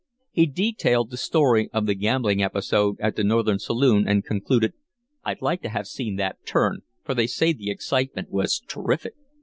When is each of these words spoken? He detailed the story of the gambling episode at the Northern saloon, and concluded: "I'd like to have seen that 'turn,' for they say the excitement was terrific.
He 0.31 0.47
detailed 0.47 1.11
the 1.11 1.15
story 1.17 1.69
of 1.71 1.85
the 1.85 1.93
gambling 1.93 2.41
episode 2.41 2.95
at 2.99 3.15
the 3.15 3.23
Northern 3.23 3.59
saloon, 3.59 4.07
and 4.07 4.25
concluded: 4.25 4.73
"I'd 5.23 5.43
like 5.43 5.61
to 5.61 5.69
have 5.69 5.85
seen 5.85 6.15
that 6.15 6.43
'turn,' 6.43 6.81
for 7.03 7.13
they 7.13 7.27
say 7.27 7.53
the 7.53 7.69
excitement 7.69 8.31
was 8.31 8.59
terrific. 8.67 9.13